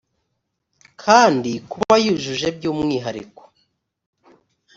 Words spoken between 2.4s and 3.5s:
by umwihariko